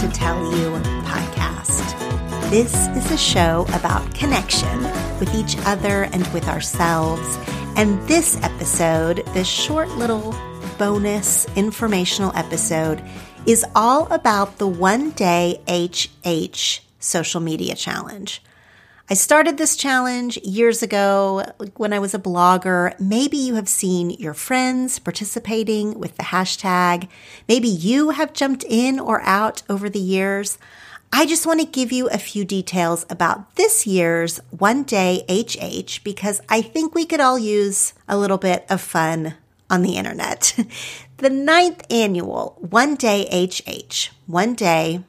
[0.00, 0.72] to Tell You
[1.06, 2.50] podcast.
[2.50, 4.82] This is a show about connection
[5.18, 7.38] with each other and with ourselves.
[7.76, 10.34] And this episode, this short little
[10.76, 13.02] bonus informational episode,
[13.46, 18.42] is all about the One Day HH social media challenge.
[19.08, 21.44] I started this challenge years ago
[21.76, 22.98] when I was a blogger.
[22.98, 27.06] Maybe you have seen your friends participating with the hashtag.
[27.48, 30.58] Maybe you have jumped in or out over the years.
[31.12, 36.02] I just want to give you a few details about this year's One Day HH
[36.02, 39.34] because I think we could all use a little bit of fun
[39.70, 40.58] on the internet.
[41.18, 45.04] the ninth annual One Day HH, one day,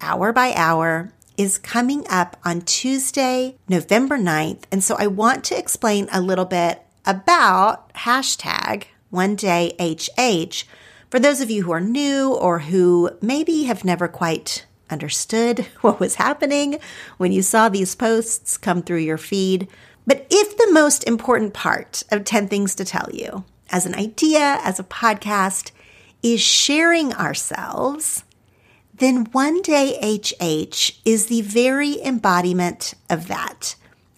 [0.00, 4.64] hour by hour, is coming up on Tuesday, November 9th.
[4.70, 10.64] And so I want to explain a little bit about hashtag one day HH
[11.08, 15.98] for those of you who are new or who maybe have never quite understood what
[15.98, 16.78] was happening
[17.16, 19.66] when you saw these posts come through your feed.
[20.06, 24.58] But if the most important part of 10 Things to Tell You as an idea,
[24.62, 25.70] as a podcast,
[26.22, 28.24] is sharing ourselves,
[29.00, 33.74] then One Day HH is the very embodiment of that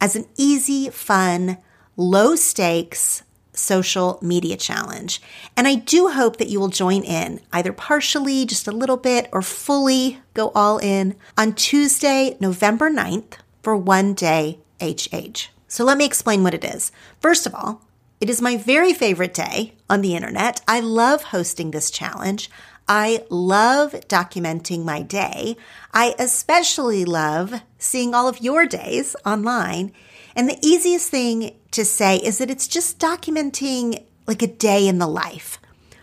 [0.00, 1.58] as an easy, fun,
[1.96, 3.22] low stakes,
[3.54, 5.22] social media challenge.
[5.56, 9.28] And I do hope that you will join in either partially, just a little bit,
[9.32, 15.48] or fully go all in on Tuesday, November 9th for one day HH.
[15.68, 16.92] So let me explain what it is.
[17.18, 17.82] First of all,
[18.20, 20.60] it is my very favorite day on the internet.
[20.68, 22.50] I love hosting this challenge.
[22.88, 25.56] I love documenting my day.
[25.92, 29.92] I especially love seeing all of your days online.
[30.36, 34.98] And the easiest thing to say is that it's just documenting like a day in
[34.98, 35.58] the life.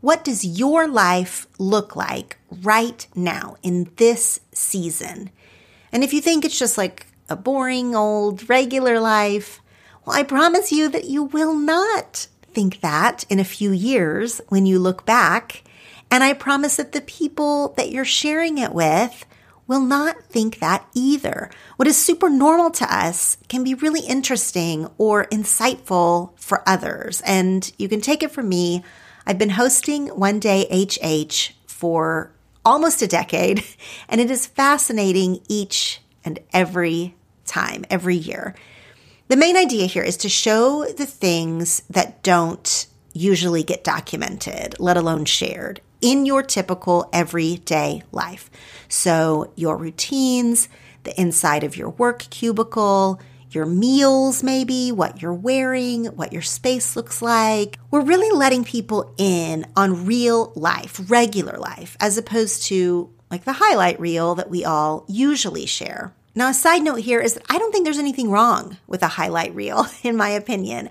[0.00, 5.30] What does your life look like right now in this season?
[5.92, 9.62] And if you think it's just like a boring old regular life,
[10.04, 14.66] well, I promise you that you will not think that in a few years when
[14.66, 15.63] you look back.
[16.14, 19.26] And I promise that the people that you're sharing it with
[19.66, 21.50] will not think that either.
[21.74, 27.20] What is super normal to us can be really interesting or insightful for others.
[27.22, 28.84] And you can take it from me.
[29.26, 32.30] I've been hosting One Day HH for
[32.64, 33.64] almost a decade,
[34.08, 38.54] and it is fascinating each and every time, every year.
[39.26, 44.96] The main idea here is to show the things that don't usually get documented, let
[44.96, 48.50] alone shared in your typical everyday life.
[48.88, 50.68] So, your routines,
[51.04, 56.96] the inside of your work cubicle, your meals, maybe, what you're wearing, what your space
[56.96, 57.78] looks like.
[57.90, 63.52] We're really letting people in on real life, regular life, as opposed to like the
[63.52, 66.12] highlight reel that we all usually share.
[66.34, 69.08] Now, a side note here is that I don't think there's anything wrong with a
[69.08, 70.90] highlight reel, in my opinion.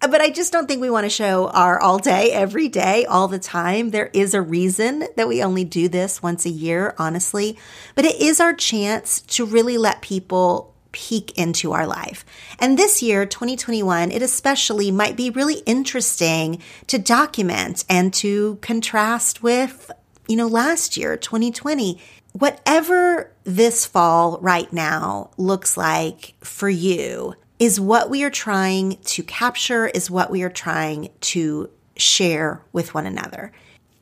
[0.00, 3.28] But I just don't think we want to show our all day, every day, all
[3.28, 3.90] the time.
[3.90, 7.58] There is a reason that we only do this once a year, honestly.
[7.94, 12.24] But it is our chance to really let people peek into our life.
[12.58, 19.42] And this year, 2021, it especially might be really interesting to document and to contrast
[19.42, 19.90] with,
[20.26, 22.00] you know, last year, 2020.
[22.32, 29.22] Whatever this fall right now looks like for you, is what we are trying to
[29.22, 33.52] capture, is what we are trying to share with one another.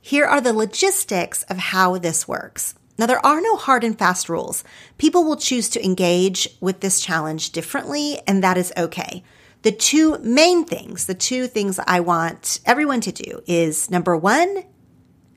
[0.01, 2.77] Here are the logistics of how this works.
[2.97, 4.65] Now, there are no hard and fast rules.
[4.97, 9.25] People will choose to engage with this challenge differently, and that is okay.
[9.63, 14.65] The two main things, the two things I want everyone to do is number one,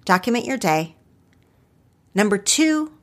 [0.06, 0.96] document your day.
[2.14, 2.94] Number two,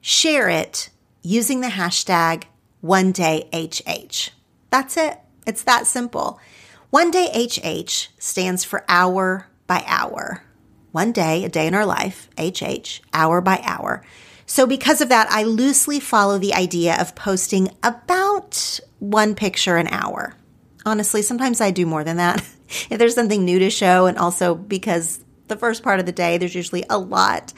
[0.00, 0.90] share it
[1.22, 2.44] using the hashtag
[2.86, 4.30] one day HH.
[4.70, 5.18] That's it.
[5.46, 6.40] It's that simple.
[6.90, 10.42] One day HH stands for hour by hour.
[10.92, 14.02] One day, a day in our life, HH, hour by hour.
[14.46, 19.88] So, because of that, I loosely follow the idea of posting about one picture an
[19.88, 20.34] hour.
[20.86, 22.40] Honestly, sometimes I do more than that.
[22.88, 26.38] if there's something new to show, and also because the first part of the day,
[26.38, 27.52] there's usually a lot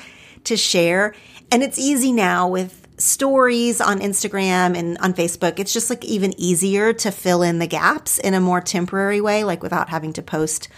[0.45, 1.15] to share.
[1.53, 6.39] And it's easy now with stories on Instagram and on Facebook, it's just like even
[6.39, 10.23] easier to fill in the gaps in a more temporary way, like without having to
[10.23, 10.69] post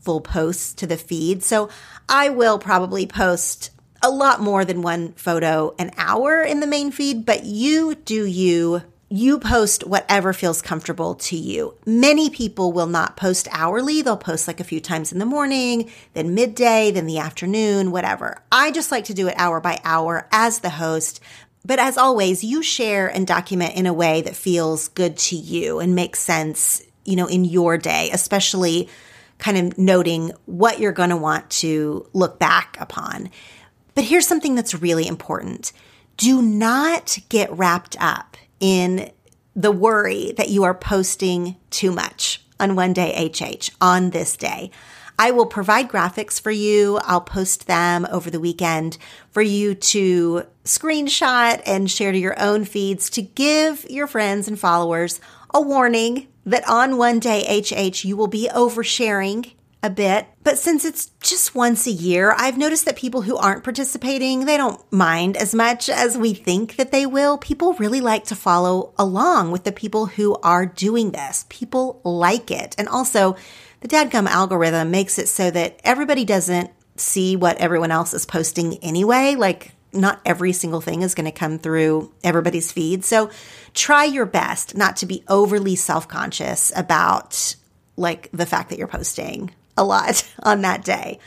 [0.00, 1.42] full posts to the feed.
[1.42, 1.68] So
[2.08, 3.70] I will probably post
[4.02, 8.26] a lot more than one photo an hour in the main feed, but you do
[8.26, 8.82] you.
[9.08, 11.76] You post whatever feels comfortable to you.
[11.84, 14.00] Many people will not post hourly.
[14.00, 18.42] They'll post like a few times in the morning, then midday, then the afternoon, whatever.
[18.50, 21.20] I just like to do it hour by hour as the host
[21.64, 25.78] But as always, you share and document in a way that feels good to you
[25.78, 28.88] and makes sense, you know, in your day, especially
[29.38, 33.30] kind of noting what you're going to want to look back upon.
[33.94, 35.72] But here's something that's really important.
[36.16, 39.10] Do not get wrapped up in
[39.54, 44.70] the worry that you are posting too much on one day HH on this day.
[45.18, 46.98] I will provide graphics for you.
[47.04, 48.98] I'll post them over the weekend
[49.30, 54.58] for you to screenshot and share to your own feeds to give your friends and
[54.58, 55.20] followers
[55.54, 60.26] a warning that on one day HH you will be oversharing a bit.
[60.44, 64.56] But since it's just once a year, I've noticed that people who aren't participating, they
[64.56, 67.36] don't mind as much as we think that they will.
[67.36, 71.46] People really like to follow along with the people who are doing this.
[71.48, 72.74] People like it.
[72.78, 73.36] And also,
[73.82, 78.78] the dadgum algorithm makes it so that everybody doesn't see what everyone else is posting
[78.78, 79.34] anyway.
[79.34, 83.04] Like, not every single thing is going to come through everybody's feed.
[83.04, 83.30] So
[83.74, 87.56] try your best not to be overly self conscious about
[87.96, 91.18] like the fact that you're posting a lot on that day.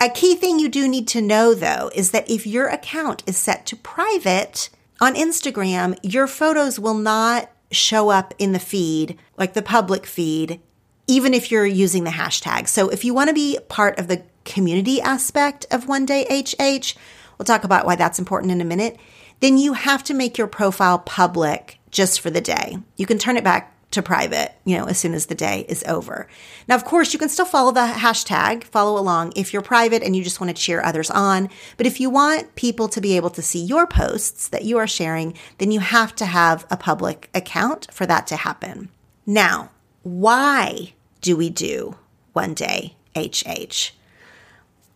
[0.00, 3.36] A key thing you do need to know though is that if your account is
[3.36, 4.68] set to private
[5.00, 10.60] on Instagram, your photos will not show up in the feed, like the public feed,
[11.06, 12.68] even if you're using the hashtag.
[12.68, 16.94] So if you want to be part of the community aspect of One Day HH,
[17.38, 18.98] we'll talk about why that's important in a minute,
[19.40, 22.78] then you have to make your profile public just for the day.
[22.96, 25.84] You can turn it back to private, you know, as soon as the day is
[25.86, 26.26] over.
[26.66, 30.16] Now, of course, you can still follow the hashtag, follow along if you're private and
[30.16, 31.50] you just want to cheer others on.
[31.76, 34.86] But if you want people to be able to see your posts that you are
[34.86, 38.88] sharing, then you have to have a public account for that to happen.
[39.26, 39.70] Now,
[40.02, 41.96] why do we do
[42.32, 43.92] one day HH?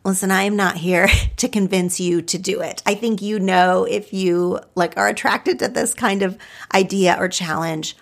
[0.05, 2.83] Listen, I am not here to convince you to do it.
[2.87, 6.39] I think you know if you like are attracted to this kind of
[6.75, 7.97] idea or challenge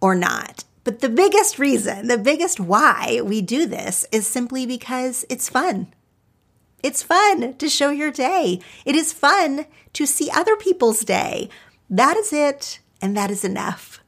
[0.00, 0.64] or not.
[0.84, 5.92] But the biggest reason, the biggest why we do this is simply because it's fun.
[6.82, 8.60] It's fun to show your day.
[8.84, 11.50] It is fun to see other people's day.
[11.90, 14.00] That is it, and that is enough.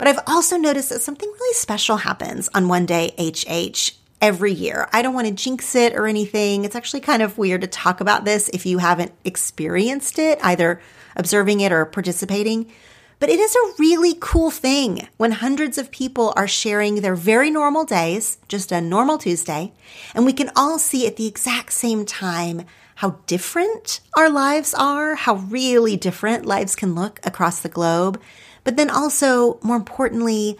[0.00, 3.92] But I've also noticed that something really special happens on one day HH
[4.22, 4.88] every year.
[4.94, 6.64] I don't want to jinx it or anything.
[6.64, 10.80] It's actually kind of weird to talk about this if you haven't experienced it, either
[11.16, 12.72] observing it or participating.
[13.18, 17.50] But it is a really cool thing when hundreds of people are sharing their very
[17.50, 19.74] normal days, just a normal Tuesday,
[20.14, 22.64] and we can all see at the exact same time
[22.94, 28.18] how different our lives are, how really different lives can look across the globe,
[28.64, 30.58] but then also, more importantly,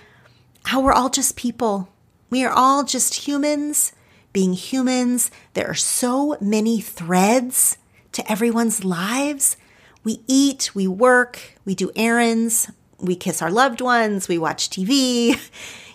[0.65, 1.89] how we're all just people.
[2.29, 3.93] We are all just humans
[4.33, 5.31] being humans.
[5.55, 7.77] There are so many threads
[8.13, 9.57] to everyone's lives
[10.03, 15.39] we eat, we work, we do errands, we kiss our loved ones, we watch TV.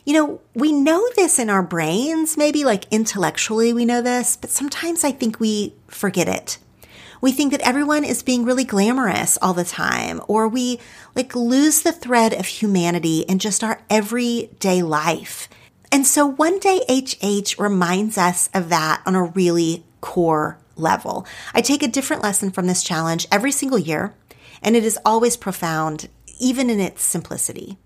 [0.07, 4.51] You know, we know this in our brains, maybe like intellectually we know this, but
[4.51, 6.59] sometimes I think we forget it.
[7.21, 10.79] We think that everyone is being really glamorous all the time, or we
[11.15, 15.47] like lose the thread of humanity in just our everyday life.
[15.91, 21.25] And so one day HH reminds us of that on a really core level.
[21.53, 24.13] I take a different lesson from this challenge every single year,
[24.61, 27.77] and it is always profound, even in its simplicity.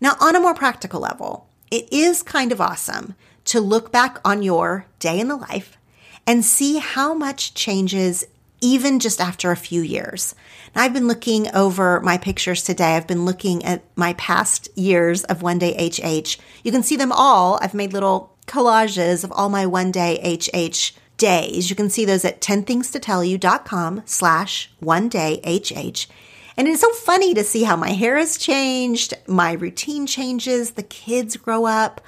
[0.00, 3.14] Now, on a more practical level, it is kind of awesome
[3.46, 5.78] to look back on your day in the life
[6.26, 8.26] and see how much changes
[8.60, 10.34] even just after a few years.
[10.74, 12.96] I've been looking over my pictures today.
[12.96, 16.38] I've been looking at my past years of One Day HH.
[16.64, 17.58] You can see them all.
[17.62, 21.68] I've made little collages of all my One Day HH days.
[21.68, 26.06] You can see those at 10thingstotellyou.com slash one day HH.
[26.56, 30.82] And it's so funny to see how my hair has changed, my routine changes, the
[30.82, 32.00] kids grow up.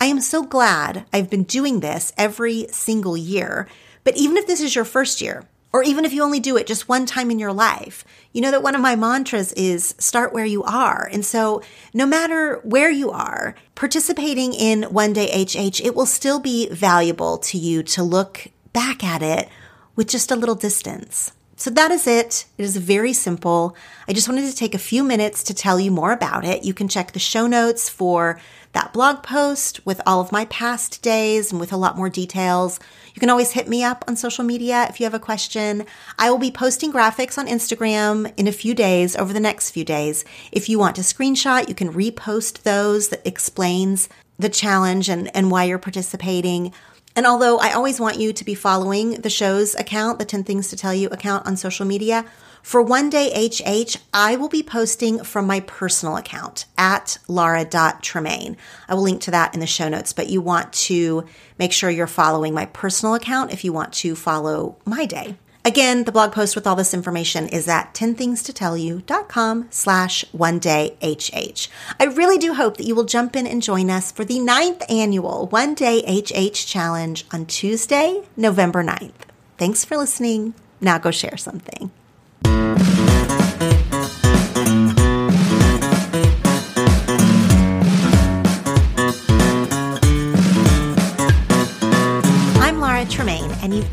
[0.00, 3.66] I am so glad I've been doing this every single year.
[4.04, 6.66] But even if this is your first year, or even if you only do it
[6.66, 10.32] just one time in your life, you know that one of my mantras is start
[10.32, 11.08] where you are.
[11.12, 16.40] And so no matter where you are, participating in One Day HH, it will still
[16.40, 19.48] be valuable to you to look back at it
[19.94, 21.32] with just a little distance.
[21.58, 22.46] So that is it.
[22.56, 23.74] It is very simple.
[24.06, 26.62] I just wanted to take a few minutes to tell you more about it.
[26.62, 28.40] You can check the show notes for
[28.74, 32.78] that blog post with all of my past days and with a lot more details.
[33.12, 35.84] You can always hit me up on social media if you have a question.
[36.16, 39.84] I will be posting graphics on Instagram in a few days over the next few
[39.84, 40.24] days.
[40.52, 45.50] If you want to screenshot, you can repost those that explains the challenge and, and
[45.50, 46.72] why you're participating.
[47.18, 50.68] And although I always want you to be following the show's account, the 10 Things
[50.68, 52.24] to Tell You account on social media,
[52.62, 58.56] For One Day HH, I will be posting from my personal account at laura.tremaine.
[58.88, 61.24] I will link to that in the show notes, but you want to
[61.58, 65.34] make sure you're following my personal account if you want to follow my day.
[65.68, 71.68] Again, the blog post with all this information is at 10thingstotellyou.com slash one day HH.
[72.00, 74.82] I really do hope that you will jump in and join us for the ninth
[74.88, 79.28] annual One Day HH Challenge on Tuesday, November 9th.
[79.58, 80.54] Thanks for listening.
[80.80, 81.90] Now go share something.